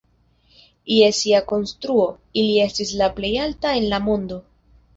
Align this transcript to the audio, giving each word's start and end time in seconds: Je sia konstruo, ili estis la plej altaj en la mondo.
Je 0.93 1.09
sia 1.17 1.41
konstruo, 1.51 2.07
ili 2.43 2.57
estis 2.65 2.97
la 3.03 3.13
plej 3.21 3.33
altaj 3.47 3.77
en 3.85 3.89
la 3.95 4.05
mondo. 4.11 4.43